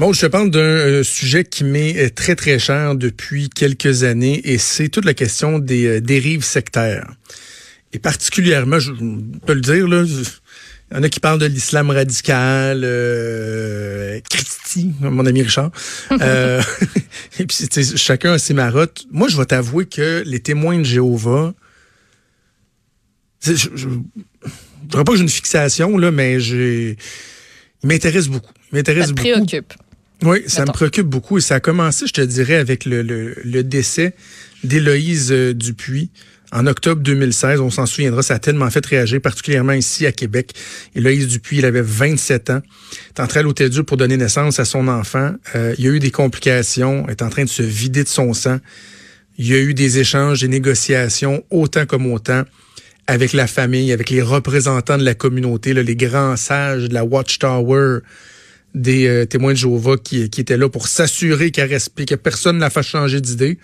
Bon, 0.00 0.14
je 0.14 0.22
te 0.22 0.26
parle 0.26 0.48
d'un 0.48 0.60
euh, 0.60 1.02
sujet 1.02 1.44
qui 1.44 1.62
m'est 1.62 1.94
euh, 1.98 2.08
très 2.08 2.34
très 2.34 2.58
cher 2.58 2.94
depuis 2.94 3.50
quelques 3.50 4.02
années 4.02 4.40
et 4.50 4.56
c'est 4.56 4.88
toute 4.88 5.04
la 5.04 5.12
question 5.12 5.58
des 5.58 5.84
euh, 5.84 6.00
dérives 6.00 6.42
sectaires. 6.42 7.12
Et 7.92 7.98
particulièrement, 7.98 8.78
je 8.78 8.92
peux 9.44 9.52
le 9.52 9.60
dire, 9.60 9.86
là, 9.86 10.02
il 10.04 10.96
y 10.96 10.98
en 10.98 11.02
a 11.02 11.10
qui 11.10 11.20
parlent 11.20 11.38
de 11.38 11.44
l'islam 11.44 11.90
radical, 11.90 12.80
euh, 12.82 14.18
Christy, 14.30 14.90
mon 15.00 15.26
ami 15.26 15.42
Richard. 15.42 15.70
euh, 16.22 16.62
et 17.38 17.44
puis, 17.44 17.58
chacun 17.96 18.32
a 18.32 18.38
ses 18.38 18.54
marottes. 18.54 19.04
Moi, 19.10 19.28
je 19.28 19.36
vais 19.36 19.44
t'avouer 19.44 19.84
que 19.84 20.22
les 20.24 20.40
témoins 20.40 20.78
de 20.78 20.84
Jéhovah, 20.84 21.52
je, 23.44 23.52
je, 23.52 23.68
je, 23.74 23.88
dirais 24.84 25.04
pas 25.04 25.12
que 25.12 25.18
j'ai 25.18 25.24
une 25.24 25.28
fixation, 25.28 25.98
là, 25.98 26.10
mais 26.10 26.40
j'ai, 26.40 26.96
il 27.82 27.86
m'intéresse 27.86 28.28
beaucoup. 28.28 28.54
Il 28.72 28.76
m'intéresse 28.76 29.08
beaucoup. 29.08 29.28
préoccupe. 29.28 29.74
Oui, 30.22 30.42
ça 30.46 30.64
me 30.64 30.72
préoccupe 30.72 31.06
beaucoup 31.06 31.38
et 31.38 31.40
ça 31.40 31.56
a 31.56 31.60
commencé, 31.60 32.06
je 32.06 32.12
te 32.12 32.20
dirais, 32.20 32.56
avec 32.56 32.84
le, 32.84 33.02
le, 33.02 33.34
le 33.42 33.64
décès 33.64 34.14
d'Éloïse 34.64 35.32
euh, 35.32 35.54
Dupuis 35.54 36.10
en 36.52 36.66
octobre 36.66 37.02
2016. 37.02 37.60
On 37.60 37.70
s'en 37.70 37.86
souviendra, 37.86 38.22
ça 38.22 38.34
a 38.34 38.38
tellement 38.38 38.70
fait 38.70 38.84
réagir, 38.84 39.20
particulièrement 39.20 39.72
ici 39.72 40.06
à 40.06 40.12
Québec. 40.12 40.52
Éloïse 40.94 41.28
Dupuis, 41.28 41.58
il 41.58 41.64
avait 41.64 41.82
27 41.82 42.50
ans, 42.50 42.60
est 43.08 43.20
entré 43.20 43.40
à 43.40 43.42
l'hôtel 43.42 43.70
Dieu 43.70 43.82
pour 43.82 43.96
donner 43.96 44.16
naissance 44.16 44.58
à 44.58 44.64
son 44.64 44.88
enfant. 44.88 45.32
Euh, 45.54 45.74
il 45.78 45.84
y 45.84 45.88
a 45.88 45.90
eu 45.92 46.00
des 46.00 46.10
complications, 46.10 47.08
est 47.08 47.22
en 47.22 47.30
train 47.30 47.44
de 47.44 47.48
se 47.48 47.62
vider 47.62 48.04
de 48.04 48.08
son 48.08 48.34
sang. 48.34 48.58
Il 49.38 49.46
y 49.48 49.54
a 49.54 49.58
eu 49.58 49.74
des 49.74 49.98
échanges, 49.98 50.40
des 50.40 50.48
négociations, 50.48 51.42
autant 51.50 51.86
comme 51.86 52.12
autant, 52.12 52.42
avec 53.06 53.32
la 53.32 53.46
famille, 53.46 53.90
avec 53.92 54.10
les 54.10 54.22
représentants 54.22 54.98
de 54.98 55.04
la 55.04 55.14
communauté, 55.14 55.72
là, 55.72 55.82
les 55.82 55.96
grands 55.96 56.36
sages 56.36 56.88
de 56.88 56.94
la 56.94 57.04
Watchtower, 57.04 58.00
des 58.74 59.06
euh, 59.06 59.26
témoins 59.26 59.52
de 59.52 59.58
Jéhovah 59.58 59.96
qui, 59.96 60.30
qui 60.30 60.40
étaient 60.40 60.56
là 60.56 60.68
pour 60.68 60.88
s'assurer 60.88 61.50
qu'elle 61.50 61.70
respire, 61.70 62.06
que 62.06 62.14
personne 62.14 62.56
ne 62.56 62.60
la 62.60 62.70
fasse 62.70 62.86
changer 62.86 63.20
d'idée. 63.20 63.58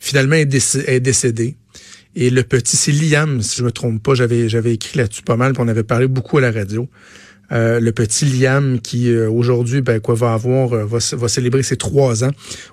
Finalement, 0.00 0.36
elle 0.36 0.48
est 0.52 1.00
décédée. 1.00 1.56
Et 2.14 2.30
le 2.30 2.42
petit, 2.42 2.76
c'est 2.76 2.92
Liam, 2.92 3.40
si 3.40 3.58
je 3.58 3.64
me 3.64 3.72
trompe 3.72 4.02
pas, 4.02 4.14
j'avais 4.14 4.74
écrit 4.74 4.98
là-dessus 4.98 5.22
pas 5.22 5.36
mal, 5.36 5.52
puis 5.52 5.62
on 5.64 5.68
avait 5.68 5.82
parlé 5.82 6.06
beaucoup 6.08 6.38
à 6.38 6.40
la 6.40 6.50
radio. 6.50 6.88
Euh, 7.52 7.80
le 7.80 7.92
petit 7.92 8.24
Liam 8.24 8.80
qui 8.80 9.10
euh, 9.10 9.30
aujourd'hui, 9.30 9.82
ben 9.82 10.00
quoi, 10.00 10.14
va 10.14 10.32
avoir, 10.32 10.86
va 10.86 11.28
célébrer 11.28 11.62
ses 11.62 11.76
trois 11.76 12.24
ans 12.24 12.30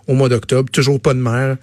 au 0.08 0.14
mois 0.14 0.30
d'octobre. 0.30 0.70
Toujours 0.72 1.00
pas 1.00 1.14
de 1.14 1.20
mère. 1.20 1.58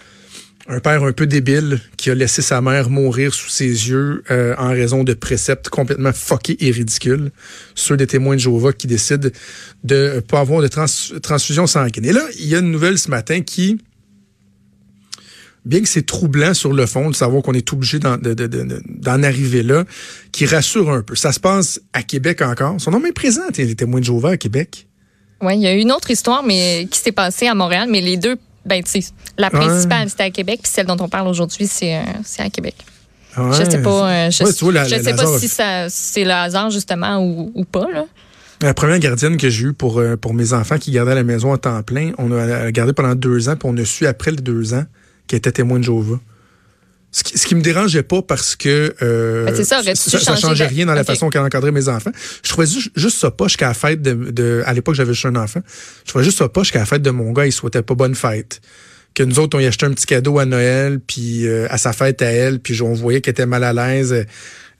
Un 0.69 0.81
père 0.81 1.05
un 1.05 1.13
peu 1.13 1.27
débile 1.27 1.81
qui 1.97 2.11
a 2.11 2.15
laissé 2.15 2.43
sa 2.43 2.61
mère 2.61 2.91
mourir 2.91 3.33
sous 3.33 3.49
ses 3.49 3.67
yeux 3.67 4.25
euh, 4.33 4.55
en 4.59 4.71
raison 4.71 5.05
de 5.05 5.15
préceptes 5.15 5.69
complètement 5.69 6.13
fuckés 6.13 6.57
et 6.59 6.73
ridicules. 6.73 7.31
Ceux 7.77 7.97
des 7.97 8.09
témoins 8.09 8.35
de 8.35 8.41
Jéhovah 8.41 8.73
qui 8.73 8.89
décident 8.89 9.29
de 9.85 10.21
pas 10.29 10.41
avoir 10.41 10.63
de 10.63 10.69
trans 10.69 10.87
transfusion 11.23 11.69
sanguine. 11.69 12.05
Et 12.05 12.13
là, 12.13 12.23
il 12.41 12.47
y 12.47 12.57
a 12.57 12.59
une 12.59 12.73
nouvelle 12.73 12.99
ce 12.99 13.11
matin 13.11 13.43
qui, 13.43 13.79
bien 15.65 15.81
que 15.81 15.89
c'est 15.89 16.05
troublant 16.05 16.53
sur 16.53 16.73
le 16.73 16.87
fond 16.87 17.11
de 17.11 17.15
savoir 17.15 17.45
qu'on 17.45 17.55
est 17.55 17.73
obligé 17.73 18.01
d'en, 18.01 18.17
de, 18.17 18.35
de, 18.35 18.49
de, 18.49 19.09
arriver 19.09 19.63
là, 19.63 19.85
qui 20.33 20.47
rassure 20.47 20.91
un 20.91 21.03
peu. 21.03 21.15
Ça 21.15 21.31
se 21.31 21.39
passe 21.39 21.81
à 21.93 22.03
Québec 22.03 22.43
encore. 22.43 22.81
Son 22.81 22.91
nom 22.91 23.05
est 23.05 23.13
présent, 23.13 23.43
les 23.57 23.77
témoins 23.77 24.01
de 24.01 24.05
Jéhovah 24.05 24.31
à 24.31 24.37
Québec. 24.37 24.89
Oui, 25.43 25.57
il 25.57 25.63
y 25.63 25.67
a 25.67 25.75
une 25.75 25.93
autre 25.93 26.11
histoire 26.11 26.43
mais 26.43 26.89
qui 26.91 26.99
s'est 26.99 27.13
passée 27.13 27.47
à 27.47 27.55
Montréal, 27.55 27.89
mais 27.89 28.01
les 28.01 28.17
deux 28.17 28.37
ben, 28.67 28.83
tu 28.83 29.01
sais, 29.01 29.13
la 29.39 29.49
principale, 29.51 30.03
ouais. 30.03 30.09
c'était 30.09 30.25
à 30.25 30.31
Québec, 30.31 30.61
puis 30.63 30.73
celle 30.73 30.87
dont 30.87 30.97
on 31.01 31.09
parle 31.09 31.29
aujourd'hui, 31.29 31.67
c'est 31.67 31.97
euh, 31.97 32.03
à 32.39 32.51
Québec. 32.51 32.75
Ouais. 33.37 33.53
Je 33.53 33.71
sais 33.71 33.83
pas, 33.83 34.11
euh, 34.11 34.31
je, 34.31 34.45
ouais, 34.45 34.51
vois, 34.61 34.73
la, 34.73 34.85
je 34.85 34.97
sais 34.97 35.15
pas 35.15 35.39
si 35.39 35.49
ça, 35.49 35.89
c'est 35.89 36.25
le 36.25 36.33
hasard, 36.33 36.71
justement, 36.71 37.19
ou, 37.19 37.53
ou 37.55 37.65
pas, 37.65 37.87
là. 37.93 38.07
La 38.63 38.73
première 38.73 38.99
gardienne 38.99 39.37
que 39.37 39.51
j'ai 39.51 39.67
eue 39.67 39.73
pour, 39.75 39.99
euh, 39.99 40.17
pour 40.17 40.33
mes 40.33 40.55
enfants 40.55 40.79
qui 40.79 40.91
gardaient 40.91 41.13
à 41.13 41.17
la 41.17 41.23
maison 41.23 41.53
à 41.53 41.59
temps 41.59 41.83
plein, 41.83 42.13
on 42.17 42.33
a 42.33 42.73
gardé 42.73 42.93
pendant 42.95 43.15
deux 43.15 43.49
ans, 43.49 43.57
puis 43.57 43.69
on 43.71 43.77
a 43.77 43.85
su 43.85 44.07
après 44.07 44.31
les 44.31 44.39
deux 44.39 44.73
ans 44.73 44.85
qu'elle 45.27 45.39
était 45.39 45.53
témoin 45.53 45.79
de 45.79 45.85
Jéhovah. 45.85 46.19
Ce 47.17 47.25
qui, 47.25 47.39
ce 47.39 47.47
qui 47.47 47.55
me 47.55 47.63
dérangeait 47.63 48.03
pas 48.03 48.21
parce 48.21 48.57
que 48.57 48.95
euh, 49.01 49.47
ben 49.47 49.65
ça, 49.65 49.83
ça, 49.83 50.19
ça 50.19 50.37
changeait 50.37 50.67
rien 50.67 50.85
dans 50.85 50.93
la 50.93 51.01
okay. 51.01 51.15
façon 51.15 51.31
qu'elle 51.31 51.41
encadrait 51.41 51.73
mes 51.73 51.89
enfants. 51.89 52.11
Je 52.43 52.51
trouvais 52.51 52.67
juste, 52.67 52.91
juste 52.95 53.17
ça 53.17 53.31
poche 53.31 53.57
qu'à 53.57 53.69
la 53.69 53.73
fête 53.73 54.03
de, 54.03 54.13
de 54.13 54.63
à 54.67 54.75
l'époque 54.75 54.97
j'avais 54.97 55.15
juste 55.15 55.25
un 55.25 55.37
enfant. 55.37 55.61
Je 56.05 56.11
trouvais 56.11 56.25
juste 56.25 56.37
ça 56.37 56.51
poche 56.51 56.73
qu'à 56.73 56.81
la 56.81 56.85
fête 56.85 57.01
de 57.01 57.09
mon 57.09 57.33
gars, 57.33 57.47
il 57.47 57.53
souhaitait 57.53 57.81
pas 57.81 57.95
bonne 57.95 58.15
fête. 58.15 58.61
Que 59.15 59.23
nous 59.23 59.39
autres 59.39 59.57
on 59.57 59.61
y 59.61 59.67
acheté 59.67 59.87
un 59.87 59.93
petit 59.93 60.05
cadeau 60.05 60.39
à 60.39 60.45
Noël 60.45 61.01
puis 61.01 61.47
euh, 61.47 61.67
à 61.71 61.79
sa 61.79 61.95
fête 61.95 62.21
à 62.21 62.27
elle, 62.27 62.61
puis 62.61 62.83
on 62.83 62.93
voyait 62.93 63.23
qu'elle 63.23 63.33
était 63.33 63.47
mal 63.47 63.65
à 63.65 63.73
l'aise. 63.73 64.13
Elle, 64.13 64.27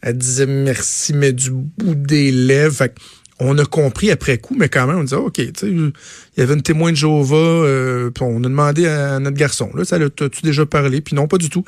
elle 0.03 0.19
disait 0.19 0.45
merci 0.45 1.15
mais 1.15 1.33
du 1.33 1.53
bout 1.53 1.95
des 1.95 2.33
lèvres. 2.33 2.77
Fait 2.77 2.95
on 3.39 3.57
a 3.59 3.65
compris 3.65 4.11
après 4.11 4.39
coup, 4.39 4.55
mais 4.57 4.69
quand 4.69 4.87
même, 4.87 4.99
on 4.99 5.05
disait, 5.05 5.17
OK, 5.17 5.35
tu 5.35 5.53
sais, 5.55 5.67
il 5.69 5.93
y 6.39 6.41
avait 6.41 6.55
une 6.55 6.63
témoin 6.63 6.91
de 6.91 6.97
Jéhovah, 6.97 7.37
euh, 7.37 8.11
puis 8.11 8.25
on 8.25 8.39
a 8.39 8.49
demandé 8.49 8.87
à 8.87 9.19
notre 9.19 9.37
garçon, 9.37 9.71
là, 9.75 9.85
ça 9.85 9.99
t'as-tu 9.99 10.43
déjà 10.43 10.65
parlé? 10.65 11.01
Puis 11.01 11.15
non, 11.15 11.29
pas 11.29 11.37
du 11.39 11.51
tout. 11.51 11.65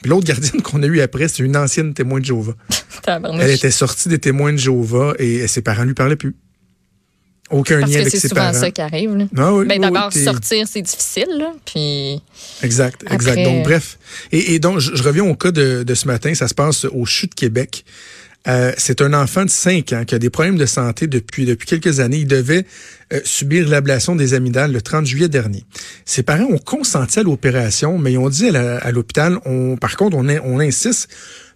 Puis 0.00 0.10
l'autre 0.10 0.26
gardienne 0.26 0.62
qu'on 0.62 0.82
a 0.82 0.86
eue 0.86 1.00
après, 1.00 1.28
c'est 1.28 1.42
une 1.42 1.56
ancienne 1.56 1.94
témoin 1.94 2.20
de 2.20 2.24
Jéhovah. 2.24 2.54
Elle 3.06 3.50
était 3.50 3.70
sortie 3.70 4.08
des 4.08 4.18
témoins 4.18 4.52
de 4.52 4.58
Jéhovah 4.58 5.14
et 5.18 5.46
ses 5.46 5.62
parents 5.62 5.84
lui 5.84 5.94
parlaient 5.94 6.16
plus. 6.16 6.34
Aucun 7.50 7.80
Parce 7.80 7.92
lien 7.92 8.00
avec 8.00 8.10
ses 8.10 8.18
ses 8.18 8.28
parents. 8.30 8.48
c'est 8.48 8.54
souvent 8.54 8.66
ça 8.66 8.70
qui 8.70 8.80
arrive. 8.80 9.14
Là. 9.14 9.26
Ah 9.36 9.52
oui, 9.52 9.66
ben, 9.66 9.74
oui, 9.74 9.80
D'abord, 9.80 10.10
oui, 10.14 10.24
sortir, 10.24 10.66
c'est 10.66 10.80
difficile. 10.80 11.28
Là, 11.36 11.52
puis 11.66 12.22
exact, 12.62 13.02
après... 13.02 13.14
exact. 13.14 13.44
Donc, 13.44 13.64
bref. 13.64 13.98
Et, 14.32 14.54
et 14.54 14.58
donc, 14.58 14.78
je, 14.78 14.96
je, 14.96 15.02
reviens 15.02 15.24
au 15.24 15.34
cas 15.34 15.50
de, 15.50 15.82
de 15.82 15.94
ce 15.94 16.06
matin. 16.06 16.34
Ça 16.34 16.48
se 16.48 16.54
passe 16.54 16.86
au 16.86 17.04
CHU 17.04 17.26
de 17.26 17.34
Québec. 17.34 17.84
Euh, 18.48 18.72
c'est 18.76 19.00
un 19.02 19.12
enfant 19.12 19.44
de 19.44 19.50
5 19.50 19.92
ans 19.92 20.04
qui 20.04 20.14
a 20.14 20.18
des 20.18 20.30
problèmes 20.30 20.56
de 20.56 20.66
santé 20.66 21.06
depuis, 21.06 21.46
depuis 21.46 21.66
quelques 21.66 22.00
années. 22.00 22.18
Il 22.18 22.26
devait 22.26 22.66
euh, 23.12 23.20
subir 23.24 23.68
l'ablation 23.68 24.16
des 24.16 24.34
amygdales 24.34 24.72
le 24.72 24.82
30 24.82 25.06
juillet 25.06 25.28
dernier. 25.28 25.64
Ses 26.04 26.24
parents 26.24 26.48
ont 26.50 26.58
consenti 26.58 27.20
à 27.20 27.22
l'opération, 27.22 27.98
mais 27.98 28.12
ils 28.12 28.18
ont 28.18 28.28
dit 28.28 28.48
à, 28.48 28.90
l'hôpital, 28.90 29.38
on, 29.44 29.76
par 29.76 29.96
contre, 29.96 30.16
on, 30.16 30.28
on 30.28 30.58
insiste 30.58 31.08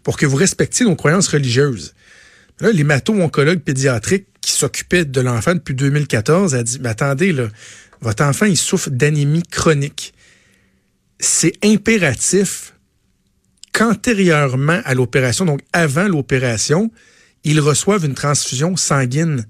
pour 0.05 0.17
que 0.17 0.27
vous 0.27 0.37
respectiez 0.37 0.87
nos 0.87 0.95
croyances 0.95 1.29
religieuses. 1.29 1.95
Là, 2.61 2.71
l'hémato-oncologue 2.71 3.61
pédiatrique 3.61 4.27
qui 4.41 4.53
s'occupait 4.53 5.05
de 5.05 5.21
l'enfant 5.21 5.55
depuis 5.55 5.75
2014 5.75 6.55
a 6.55 6.63
dit, 6.63 6.79
mais 6.81 6.91
attendez, 6.91 7.33
là, 7.33 7.49
votre 8.01 8.23
enfant, 8.23 8.47
il 8.47 8.57
souffre 8.57 8.91
d'anémie 8.91 9.43
chronique. 9.43 10.15
C'est 11.19 11.55
impératif 11.65 12.75
qu'antérieurement 13.77 14.81
à 14.87 14.95
l'opération, 14.95 15.45
donc 15.45 15.61
avant 15.75 16.09
l'opération, 16.09 16.91
ils 17.45 17.61
reçoivent 17.61 18.07
une 18.07 18.15
transfusion 18.15 18.75
sanguine 18.75 19.45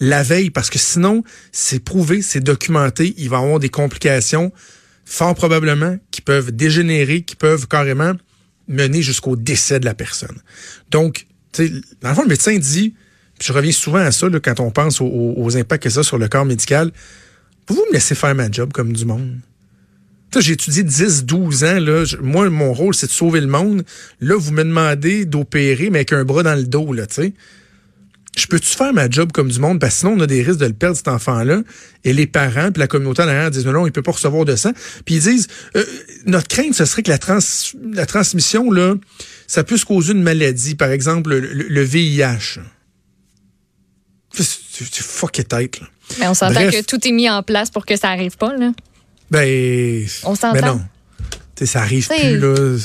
la 0.00 0.22
veille, 0.22 0.50
parce 0.50 0.68
que 0.68 0.78
sinon, 0.78 1.22
c'est 1.50 1.82
prouvé, 1.82 2.20
c'est 2.20 2.40
documenté, 2.40 3.14
il 3.16 3.30
va 3.30 3.38
avoir 3.38 3.58
des 3.60 3.70
complications, 3.70 4.52
fort 5.06 5.34
probablement, 5.34 5.96
qui 6.10 6.20
peuvent 6.20 6.52
dégénérer, 6.52 7.22
qui 7.22 7.36
peuvent 7.36 7.66
carrément 7.66 8.12
mener 8.68 9.00
jusqu'au 9.00 9.34
décès 9.34 9.80
de 9.80 9.86
la 9.86 9.94
personne. 9.94 10.36
Donc, 10.90 11.26
dans 11.56 12.08
le 12.08 12.14
fond, 12.14 12.22
le 12.22 12.28
médecin 12.28 12.58
dit, 12.58 12.94
puis 13.38 13.48
je 13.48 13.52
reviens 13.52 13.72
souvent 13.72 13.98
à 13.98 14.12
ça 14.12 14.26
quand 14.42 14.60
on 14.60 14.70
pense 14.70 15.00
aux, 15.00 15.34
aux 15.36 15.56
impacts 15.56 15.84
que 15.84 15.90
ça 15.90 16.02
sur 16.02 16.18
le 16.18 16.28
corps 16.28 16.44
médical, 16.44 16.90
pouvez-vous 17.64 17.86
me 17.86 17.94
laisser 17.94 18.14
faire 18.14 18.34
ma 18.34 18.50
job 18.50 18.72
comme 18.72 18.92
du 18.92 19.06
monde? 19.06 19.38
J'ai 20.40 20.52
étudié 20.52 20.82
10, 20.82 21.24
12 21.24 21.64
ans. 21.64 21.78
Là. 21.78 22.04
Moi, 22.20 22.50
mon 22.50 22.72
rôle, 22.72 22.94
c'est 22.94 23.06
de 23.06 23.12
sauver 23.12 23.40
le 23.40 23.46
monde. 23.46 23.84
Là, 24.20 24.36
vous 24.36 24.52
me 24.52 24.64
demandez 24.64 25.24
d'opérer, 25.24 25.90
mais 25.90 25.98
avec 25.98 26.12
un 26.12 26.24
bras 26.24 26.42
dans 26.42 26.54
le 26.54 26.64
dos, 26.64 26.92
là, 26.92 27.06
tu 27.06 27.14
sais. 27.14 27.32
Je 28.36 28.46
peux-tu 28.46 28.68
faire 28.70 28.92
ma 28.92 29.08
job 29.08 29.30
comme 29.30 29.48
du 29.48 29.60
monde? 29.60 29.78
Parce 29.78 29.94
que 29.94 30.00
sinon, 30.00 30.14
on 30.16 30.20
a 30.20 30.26
des 30.26 30.42
risques 30.42 30.58
de 30.58 30.66
le 30.66 30.72
perdre, 30.72 30.96
cet 30.96 31.06
enfant-là. 31.06 31.62
Et 32.02 32.12
les 32.12 32.26
parents, 32.26 32.72
puis 32.72 32.80
la 32.80 32.88
communauté 32.88 33.22
en 33.22 33.28
arrière 33.28 33.50
disent, 33.50 33.64
non, 33.64 33.72
non, 33.72 33.86
il 33.86 33.92
peut 33.92 34.02
pas 34.02 34.10
recevoir 34.10 34.44
de 34.44 34.56
sang. 34.56 34.72
Puis 35.04 35.16
ils 35.16 35.22
disent, 35.22 35.46
euh, 35.76 35.84
notre 36.26 36.48
crainte, 36.48 36.74
ce 36.74 36.84
serait 36.84 37.04
que 37.04 37.10
la, 37.10 37.18
trans 37.18 37.38
la 37.92 38.06
transmission, 38.06 38.72
là, 38.72 38.96
ça 39.46 39.62
puisse 39.62 39.84
causer 39.84 40.14
une 40.14 40.22
maladie. 40.22 40.74
Par 40.74 40.90
exemple, 40.90 41.30
le, 41.30 41.40
le 41.40 41.82
VIH. 41.82 42.58
C'est 44.32 45.02
fuck 45.02 45.38
it 45.38 45.48
tête, 45.48 45.80
là. 45.80 45.86
Mais 46.18 46.26
on 46.26 46.34
s'entend 46.34 46.68
que 46.70 46.84
tout 46.84 47.06
est 47.06 47.12
mis 47.12 47.30
en 47.30 47.42
place 47.42 47.70
pour 47.70 47.86
que 47.86 47.96
ça 47.96 48.08
arrive 48.08 48.36
pas, 48.36 48.56
là. 48.56 48.72
Ben, 49.30 50.06
on 50.24 50.34
s'entend? 50.34 50.54
Mais 50.54 50.62
non. 50.62 50.80
T'sais, 51.54 51.66
ça 51.66 51.82
arrive 51.82 52.08
plus, 52.08 52.38
là. 52.38 52.78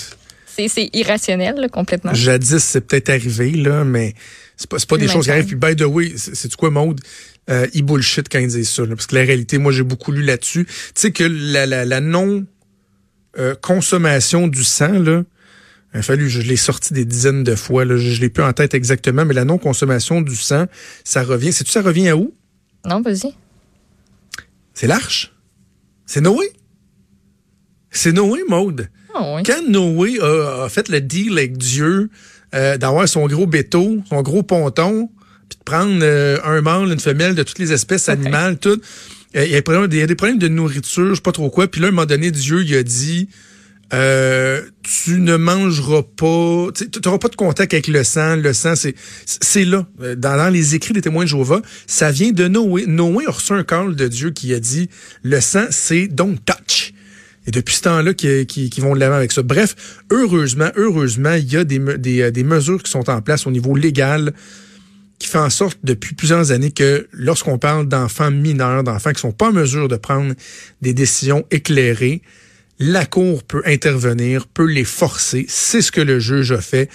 C'est 0.68 0.90
irrationnel, 0.94 1.56
là, 1.56 1.70
complètement. 1.70 2.14
Jadis, 2.14 2.60
c'est 2.60 2.82
peut-être 2.82 3.10
arrivé, 3.10 3.52
là, 3.52 3.86
mais 3.86 4.14
c'est 4.58 4.70
pas, 4.70 4.78
pas 4.88 4.98
des 4.98 5.08
choses 5.08 5.26
qui 5.26 5.32
arrivent. 5.32 5.46
Puis, 5.46 5.56
by 5.56 5.76
the 5.76 5.86
way, 5.86 6.14
c'est 6.18 6.54
quoi, 6.56 6.70
Maude? 6.70 7.00
euh, 7.50 7.68
ils 7.74 7.84
bullshit 7.84 8.30
quand 8.30 8.40
ils 8.40 8.48
disent 8.48 8.70
ça. 8.70 8.86
parce 8.86 9.08
que 9.08 9.16
la 9.16 9.22
réalité, 9.22 9.58
moi, 9.58 9.72
j'ai 9.72 9.84
beaucoup 9.84 10.12
lu 10.12 10.22
là-dessus. 10.24 10.66
Tu 10.66 10.74
sais 10.96 11.12
que 11.12 11.24
la, 11.24 11.66
la, 11.66 11.86
la 11.86 12.00
non-consommation 12.00 14.48
du 14.48 14.64
sang, 14.64 14.92
là, 14.92 15.24
il 15.94 16.00
a 16.00 16.04
fallu, 16.04 16.30
je 16.30 16.42
l'ai 16.42 16.58
sorti 16.58 16.94
des 16.94 17.06
dizaines 17.06 17.44
de 17.44 17.56
fois, 17.56 17.86
là, 17.86 17.98
je, 17.98 18.12
je 18.12 18.22
l'ai 18.22 18.30
plus 18.30 18.44
en 18.44 18.54
tête 18.54 18.76
exactement, 18.76 19.26
mais 19.26 19.34
la 19.34 19.46
non-consommation 19.46 20.22
du 20.22 20.36
sang, 20.36 20.68
ça 21.04 21.24
revient. 21.24 21.52
Sais-tu, 21.52 21.72
ça 21.72 21.82
revient 21.82 22.10
à 22.10 22.18
où? 22.18 22.32
Non, 22.86 23.02
vas-y. 23.02 23.34
C'est 24.76 24.86
l'arche? 24.88 25.34
C'est 26.10 26.22
Noé. 26.22 26.52
C'est 27.92 28.12
Noé, 28.14 28.40
Maude. 28.50 28.90
Oh, 29.14 29.36
oui. 29.36 29.44
Quand 29.44 29.62
Noé 29.70 30.18
a, 30.20 30.68
fait 30.68 30.90
le 30.90 31.02
deal 31.02 31.34
avec 31.34 31.56
Dieu 31.56 32.10
euh, 32.56 32.78
d'avoir 32.78 33.08
son 33.08 33.28
gros 33.28 33.46
béton, 33.46 34.04
son 34.10 34.24
gros 34.24 34.42
ponton, 34.42 35.12
puis 35.48 35.60
de 35.60 35.64
prendre 35.64 36.00
euh, 36.02 36.40
un 36.44 36.62
mâle, 36.62 36.92
une 36.92 37.00
femelle 37.00 37.36
de 37.36 37.44
toutes 37.44 37.60
les 37.60 37.74
espèces 37.74 38.10
animales, 38.10 38.58
tout. 38.58 38.82
Euh, 39.36 39.46
il 39.46 39.52
y, 39.52 39.56
a 39.56 40.08
des, 40.08 40.16
problèmes 40.16 40.40
de 40.40 40.48
nourriture, 40.48 41.10
je 41.10 41.14
sais 41.14 41.22
pas 41.22 41.32
trop 41.32 41.52
quoi. 41.52 41.68
Puis 41.68 41.80
là, 41.80 41.86
à 41.86 41.90
un 41.90 41.92
moment 41.92 42.08
donné, 42.08 42.32
Dieu, 42.32 42.64
il 42.64 42.76
a 42.76 42.82
dit, 42.82 43.30
euh, 43.94 44.62
tu 44.84 45.20
ne 45.20 45.36
mangeras 45.36 46.04
pas, 46.04 46.68
tu 46.76 47.00
n'auras 47.04 47.18
pas 47.18 47.28
de 47.28 47.36
contact 47.36 47.74
avec 47.74 47.88
le 47.88 48.04
sang. 48.04 48.36
Le 48.36 48.54
sang, 48.54 48.76
c'est 48.76 48.96
c'est 49.26 49.66
là. 49.66 49.88
Dans, 50.00 50.38
dans, 50.38 50.50
les 50.50 50.76
écrits 50.76 50.94
des 50.94 51.02
témoins 51.02 51.24
de 51.24 51.30
Jéhovah, 51.30 51.62
ça 51.88 52.12
vient 52.12 52.32
de 52.32 52.48
Noé. 52.48 52.86
Noé 52.86 53.26
a 53.28 53.32
reçu 53.32 53.54
un 53.54 53.64
call 53.64 53.96
de 53.96 54.08
Dieu 54.08 54.30
qui 54.32 54.54
a 54.54 54.60
dit, 54.60 54.90
le 55.24 55.42
sang, 55.42 55.66
c'est 55.72 56.08
don't 56.08 56.38
touch. 56.46 56.94
Et 57.48 57.52
depuis 57.52 57.76
ce 57.76 57.82
temps-là, 57.82 58.14
qui, 58.14 58.70
vont 58.78 58.94
de 58.94 59.00
l'avant 59.00 59.16
avec 59.16 59.32
ça. 59.32 59.42
Bref, 59.42 59.76
heureusement, 60.12 60.70
heureusement, 60.76 61.34
il 61.34 61.52
y 61.52 61.58
a 61.58 61.64
des, 61.64 61.80
des, 62.32 62.44
mesures 62.44 62.84
qui 62.84 62.92
sont 62.92 63.10
en 63.10 63.22
place 63.22 63.48
au 63.48 63.52
niveau 63.52 63.76
légal 63.76 64.34
qui 65.18 65.28
fait 65.28 65.40
en 65.40 65.50
sorte 65.50 65.80
depuis 65.84 66.16
plusieurs 66.16 66.52
années 66.52 66.72
que 66.72 67.08
lorsqu'on 67.12 67.58
parle 67.58 67.88
d'enfants 67.88 68.32
mineurs, 68.32 68.84
d'enfants 68.84 69.12
qui 69.12 69.20
sont 69.20 69.34
pas 69.34 69.50
en 69.50 69.52
mesure 69.52 69.90
de 69.90 69.98
prendre 69.98 70.34
des 70.82 70.94
décisions 70.94 71.46
éclairées, 71.52 72.22
la 72.80 73.06
Cour 73.06 73.44
peut 73.44 73.62
intervenir, 73.66 74.48
peut 74.48 74.66
les 74.66 74.86
forcer. 74.86 75.46
C'est 75.48 75.82
ce 75.82 75.92
que 75.92 76.02
le 76.02 76.20
juge 76.20 76.52
a 76.52 76.62
fait 76.62 76.90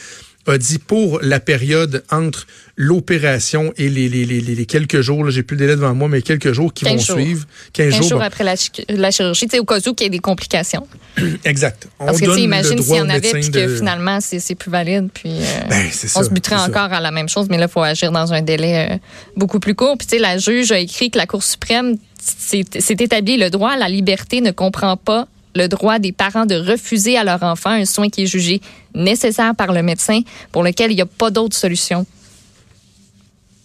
a 0.46 0.58
dit 0.58 0.78
pour 0.78 1.20
la 1.22 1.40
période 1.40 2.04
entre 2.10 2.46
l'opération 2.76 3.72
et 3.76 3.88
les, 3.88 4.08
les, 4.08 4.24
les, 4.24 4.40
les, 4.40 4.66
quelques 4.66 5.00
jours, 5.00 5.30
j'ai 5.30 5.42
plus 5.42 5.54
le 5.54 5.60
délai 5.60 5.76
devant 5.76 5.94
moi, 5.94 6.08
mais 6.08 6.22
quelques 6.22 6.52
jours 6.52 6.72
qui 6.74 6.84
vont 6.84 6.98
suivre. 6.98 7.46
15, 7.72 8.08
jours, 8.08 8.22
après 8.22 8.44
la, 8.44 8.54
la 8.88 9.10
chirurgie, 9.10 9.46
au 9.58 9.64
cas 9.64 9.78
où 9.78 9.94
il 9.98 10.02
y 10.02 10.06
ait 10.06 10.10
des 10.10 10.18
complications. 10.18 10.86
exact. 11.44 11.88
On 11.98 12.06
Parce 12.06 12.20
que 12.20 12.34
tu 12.34 12.40
imagines 12.40 12.82
s'il 12.82 12.96
y 12.96 13.00
en 13.00 13.08
avait 13.08 13.30
puis 13.32 13.50
que 13.50 13.76
finalement 13.76 14.18
c'est 14.20 14.54
plus 14.54 14.70
valide, 14.70 15.08
puis 15.14 15.30
euh, 15.30 15.68
ben, 15.68 15.86
on 16.16 16.22
se 16.22 16.30
buterait 16.30 16.56
encore 16.56 16.92
à 16.92 17.00
la 17.00 17.10
même 17.10 17.28
chose, 17.28 17.46
mais 17.48 17.58
là 17.58 17.66
il 17.66 17.72
faut 17.72 17.82
agir 17.82 18.12
dans 18.12 18.32
un 18.32 18.42
délai 18.42 18.90
euh, 18.90 18.96
beaucoup 19.36 19.60
plus 19.60 19.74
court. 19.74 19.96
Puis 19.96 20.06
tu 20.06 20.16
sais, 20.16 20.22
la 20.22 20.38
juge 20.38 20.72
a 20.72 20.78
écrit 20.78 21.10
que 21.10 21.18
la 21.18 21.26
Cour 21.26 21.42
suprême 21.42 21.96
s'est 22.18 22.64
établi 22.98 23.36
le 23.36 23.50
droit 23.50 23.72
à 23.72 23.76
la 23.76 23.88
liberté 23.88 24.40
ne 24.40 24.50
comprend 24.50 24.96
pas 24.96 25.28
le 25.54 25.68
droit 25.68 25.98
des 25.98 26.12
parents 26.12 26.46
de 26.46 26.54
refuser 26.54 27.16
à 27.16 27.24
leur 27.24 27.42
enfant 27.42 27.70
un 27.70 27.84
soin 27.84 28.08
qui 28.08 28.24
est 28.24 28.26
jugé 28.26 28.60
nécessaire 28.94 29.54
par 29.54 29.72
le 29.72 29.82
médecin 29.82 30.20
pour 30.52 30.62
lequel 30.62 30.90
il 30.90 30.96
n'y 30.96 31.02
a 31.02 31.06
pas 31.06 31.30
d'autre 31.30 31.56
solution. 31.56 32.06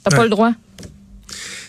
T'as 0.04 0.16
pas 0.16 0.24
le 0.24 0.30
droit. 0.30 0.54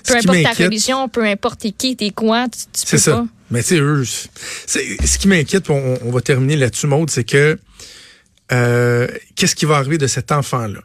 Peu 0.06 0.16
importe 0.16 0.42
ta 0.42 0.64
religion, 0.64 1.08
peu 1.08 1.24
importe 1.24 1.66
qui, 1.76 1.96
t'es 1.96 2.10
quoi, 2.10 2.46
tu, 2.48 2.86
peux 2.90 2.98
ça. 2.98 3.12
pas. 3.12 3.26
Mais 3.50 3.62
tu 3.62 3.76
sais, 4.04 4.96
ce 5.04 5.18
qui 5.18 5.28
m'inquiète, 5.28 5.68
on, 5.70 5.98
on, 6.04 6.10
va 6.10 6.20
terminer 6.20 6.56
là-dessus, 6.56 6.86
Maude, 6.86 7.10
c'est 7.10 7.24
que 7.24 7.58
euh, 8.52 9.08
qu'est-ce 9.34 9.54
qui 9.54 9.66
va 9.66 9.76
arriver 9.76 9.98
de 9.98 10.06
cet 10.06 10.32
enfant-là? 10.32 10.80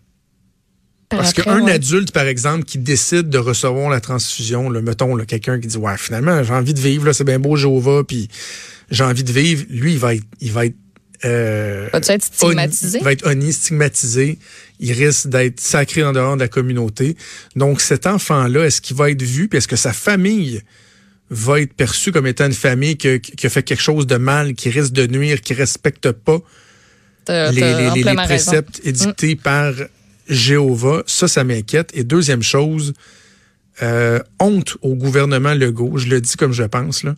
Parce 1.10 1.34
qu'un 1.34 1.66
adulte, 1.68 2.12
par 2.12 2.26
exemple, 2.26 2.66
qui 2.66 2.80
décide 2.80 3.30
de 3.30 3.38
recevoir 3.38 3.90
la 3.90 4.02
transfusion, 4.02 4.70
le 4.70 4.82
mettons, 4.82 5.16
quelqu'un 5.18 5.60
qui 5.60 5.68
dit 5.68 5.78
Ouais, 5.78 5.98
finalement, 5.98 6.44
j'ai 6.44 6.54
envie 6.54 6.74
de 6.74 6.80
vivre, 6.80 7.12
c'est 7.14 7.24
bien 7.24 7.40
beau 7.40 7.56
Jéhovah, 7.56 8.04
puis 8.04 8.28
j'ai 8.92 9.04
envie 9.04 9.24
de 9.24 9.32
vivre, 9.32 9.66
lui, 9.70 9.94
il 9.94 10.00
va 10.00 10.16
être, 10.16 10.26
il 10.42 10.52
va 10.52 10.66
être 10.66 10.76
euh, 11.24 11.88
être 11.92 12.24
stigmatisé? 12.24 13.00
il 13.00 13.04
va 13.04 13.12
être 13.12 13.26
honni, 13.26 13.54
stigmatisé. 13.54 14.38
Il 14.80 14.92
risque 14.92 15.28
d'être 15.28 15.60
sacré 15.60 16.04
en 16.04 16.14
dehors 16.14 16.36
de 16.36 16.42
la 16.42 16.48
communauté. 16.48 17.16
Donc, 17.56 17.82
cet 17.82 18.06
enfant-là, 18.06 18.66
est-ce 18.66 18.82
qu'il 18.82 18.96
va 18.96 19.10
être 19.10 19.22
vu? 19.22 19.48
Puis 19.48 19.58
est-ce 19.58 19.68
que 19.68 19.76
sa 19.76 19.94
famille 19.94 20.62
va 21.30 21.62
être 21.62 21.74
perçue 21.74 22.12
comme 22.12 22.28
étant 22.28 22.46
une 22.46 22.54
famille 22.54 22.98
qui, 22.98 23.20
qui 23.20 23.48
a 23.48 23.50
fait 23.50 23.64
quelque 23.64 23.82
chose 23.82 24.06
de 24.06 24.18
mal, 24.18 24.54
qui 24.54 24.70
risque 24.70 24.92
de 24.92 25.08
nuire, 25.08 25.42
qui 25.42 25.54
respecte 25.54 26.12
pas 26.12 26.40
les, 27.28 27.52
les, 27.96 28.16
préceptes 28.16 28.82
édictés 28.84 29.36
mm. 29.36 29.40
par 29.40 29.74
Jéhovah? 30.30 31.04
Ça, 31.08 31.28
ça 31.28 31.44
m'inquiète. 31.44 31.90
Et 31.94 32.04
deuxième 32.04 32.44
chose, 32.44 32.94
euh, 33.82 34.20
honte 34.40 34.78
au 34.82 34.96
gouvernement 34.96 35.54
Legault. 35.54 35.98
Je 35.98 36.08
le 36.08 36.22
dis 36.22 36.36
comme 36.36 36.54
je 36.54 36.64
pense, 36.64 37.04
là. 37.04 37.16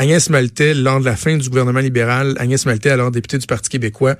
Agnès 0.00 0.30
Maltais, 0.30 0.74
lors 0.74 1.00
de 1.00 1.04
la 1.04 1.16
fin 1.16 1.36
du 1.36 1.48
gouvernement 1.48 1.80
libéral, 1.80 2.36
Agnès 2.38 2.64
Maltais, 2.66 2.90
alors 2.90 3.10
députée 3.10 3.36
du 3.36 3.48
Parti 3.48 3.68
québécois, 3.68 4.14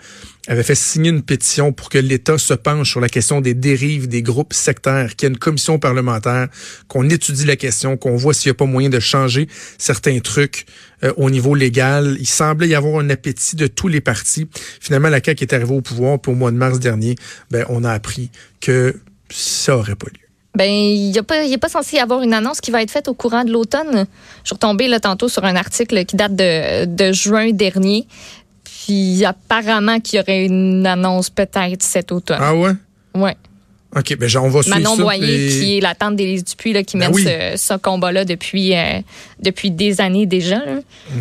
avait 0.48 0.64
fait 0.64 0.74
signer 0.74 1.10
une 1.10 1.22
pétition 1.22 1.72
pour 1.72 1.88
que 1.88 1.98
l'État 1.98 2.36
se 2.36 2.52
penche 2.52 2.90
sur 2.90 3.00
la 3.00 3.08
question 3.08 3.40
des 3.40 3.54
dérives 3.54 4.08
des 4.08 4.20
groupes 4.20 4.54
sectaires, 4.54 5.14
qu'il 5.14 5.28
y 5.28 5.30
ait 5.30 5.32
une 5.32 5.38
commission 5.38 5.78
parlementaire, 5.78 6.48
qu'on 6.88 7.08
étudie 7.08 7.44
la 7.44 7.54
question, 7.54 7.96
qu'on 7.96 8.16
voit 8.16 8.34
s'il 8.34 8.50
n'y 8.50 8.52
a 8.52 8.54
pas 8.54 8.64
moyen 8.64 8.88
de 8.88 8.98
changer 8.98 9.46
certains 9.78 10.18
trucs 10.18 10.66
euh, 11.04 11.12
au 11.16 11.30
niveau 11.30 11.54
légal. 11.54 12.16
Il 12.18 12.26
semblait 12.26 12.66
y 12.66 12.74
avoir 12.74 12.98
un 12.98 13.08
appétit 13.08 13.54
de 13.54 13.68
tous 13.68 13.86
les 13.86 14.00
partis. 14.00 14.48
Finalement, 14.80 15.10
la 15.10 15.22
CAQ 15.22 15.42
est 15.42 15.52
arrivée 15.52 15.74
au 15.74 15.80
pouvoir, 15.80 16.18
puis 16.18 16.32
au 16.32 16.34
mois 16.34 16.50
de 16.50 16.56
mars 16.56 16.80
dernier, 16.80 17.14
ben, 17.52 17.64
on 17.68 17.84
a 17.84 17.92
appris 17.92 18.32
que 18.60 18.96
ça 19.30 19.76
aurait 19.76 19.94
pas 19.94 20.08
lieu. 20.08 20.27
Ben, 20.58 20.68
il 20.68 21.12
n'est 21.12 21.22
pas, 21.22 21.36
pas 21.60 21.68
censé 21.68 21.98
y 21.98 22.00
avoir 22.00 22.20
une 22.20 22.34
annonce 22.34 22.60
qui 22.60 22.72
va 22.72 22.82
être 22.82 22.90
faite 22.90 23.06
au 23.06 23.14
courant 23.14 23.44
de 23.44 23.52
l'automne. 23.52 24.06
Je 24.42 24.48
suis 24.48 24.54
retombée 24.54 24.88
là, 24.88 24.98
tantôt 24.98 25.28
sur 25.28 25.44
un 25.44 25.54
article 25.54 26.04
qui 26.04 26.16
date 26.16 26.34
de, 26.34 26.84
de 26.84 27.12
juin 27.12 27.52
dernier. 27.52 28.08
Puis 28.64 29.24
apparemment 29.24 30.00
qu'il 30.00 30.18
y 30.18 30.20
aurait 30.20 30.46
une 30.46 30.84
annonce 30.84 31.30
peut-être 31.30 31.84
cet 31.84 32.10
automne. 32.10 32.40
Ah 32.40 32.56
ouais? 32.56 32.72
Ouais. 33.14 33.36
OK, 33.96 34.16
ben 34.18 34.28
on 34.38 34.48
va 34.48 34.62
suivre 34.62 34.78
Manon 34.80 34.96
Boyer, 34.96 35.48
qui 35.48 35.78
est 35.78 35.80
la 35.80 35.94
tante 35.94 36.16
d'Élise 36.16 36.44
Dupuis, 36.44 36.72
là, 36.72 36.82
qui 36.82 36.98
ben 36.98 37.10
mène 37.10 37.54
ce, 37.56 37.56
ce 37.56 37.74
combat-là 37.74 38.24
depuis, 38.24 38.76
euh, 38.76 39.00
depuis 39.40 39.70
des 39.70 40.00
années 40.00 40.26
déjà. 40.26 40.60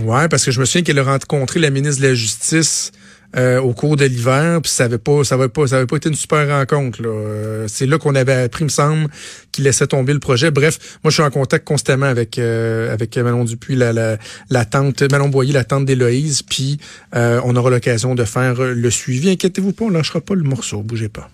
Oui, 0.04 0.28
parce 0.30 0.44
que 0.44 0.52
je 0.52 0.60
me 0.60 0.66
souviens 0.66 0.82
qu'elle 0.82 1.00
a 1.00 1.04
rencontré 1.04 1.60
la 1.60 1.70
ministre 1.70 2.02
de 2.02 2.08
la 2.08 2.14
Justice 2.16 2.92
euh, 3.36 3.60
au 3.60 3.74
cours 3.74 3.98
de 3.98 4.06
l'hiver, 4.06 4.62
puis 4.62 4.72
ça 4.72 4.86
avait 4.86 4.98
pas, 4.98 5.24
ça 5.24 5.36
avait 5.36 5.50
pas, 5.50 5.68
ça 5.68 5.78
avait 5.78 5.86
pas 5.86 5.98
été 5.98 6.10
une 6.10 6.16
super 6.16 6.48
rencontre. 6.48 7.00
Euh, 7.04 7.66
c'est 7.68 7.86
là 7.86 7.98
qu'on 7.98 8.16
avait 8.16 8.34
appris, 8.34 8.64
me 8.64 8.70
semble, 8.70 9.08
qu'il 9.52 9.66
laissait 9.66 9.88
tomber 9.88 10.14
le 10.14 10.20
projet. 10.20 10.50
Bref, 10.50 11.00
moi 11.04 11.12
je 11.12 11.16
suis 11.16 11.24
en 11.24 11.30
contact 11.30 11.68
constamment 11.68 12.06
avec 12.06 12.40
euh, 12.40 12.94
avec 12.94 13.18
Manon 13.18 13.44
Dupuis, 13.44 13.76
la, 13.76 13.94
la, 13.94 14.18
la 14.50 14.66
tante, 14.66 15.02
Manon 15.12 15.30
Boyer, 15.30 15.54
la 15.54 15.64
tante 15.64 15.86
d'Éloïse, 15.86 16.42
puis 16.44 16.80
on 17.14 17.56
aura 17.56 17.70
l'occasion 17.70 18.16
de 18.16 18.24
faire 18.24 18.56
le 18.60 18.90
suivi. 18.92 19.30
Inquiétez-vous 19.30 19.74
pas, 19.74 19.86
on 19.86 19.90
lâchera 19.90 20.22
pas 20.22 20.36
le 20.36 20.44
morceau, 20.44 20.82
bougez 20.82 21.10
pas. 21.10 21.30